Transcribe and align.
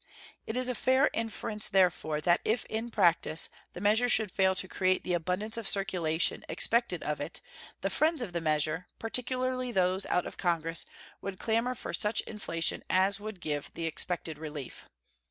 It 0.47 0.57
is 0.57 0.67
a 0.67 0.73
fair 0.73 1.11
inference, 1.13 1.69
therefore, 1.69 2.21
that 2.21 2.41
if 2.43 2.65
in 2.65 2.89
practice 2.89 3.49
the 3.73 3.81
measure 3.81 4.09
should 4.09 4.31
fail 4.31 4.55
to 4.55 4.67
create 4.67 5.03
the 5.03 5.13
abundance 5.13 5.57
of 5.57 5.67
circulation 5.67 6.43
expected 6.49 7.03
of 7.03 7.21
it 7.21 7.39
the 7.81 7.91
friends 7.91 8.23
of 8.23 8.33
the 8.33 8.41
measure, 8.41 8.87
particularly 8.97 9.71
those 9.71 10.07
out 10.07 10.25
of 10.25 10.37
Congress, 10.37 10.87
would 11.21 11.37
clamor 11.37 11.75
for 11.75 11.93
such 11.93 12.21
inflation 12.21 12.81
as 12.89 13.19
would 13.19 13.39
give 13.39 13.71
the 13.73 13.85
expected 13.85 14.39
relief. 14.39 14.89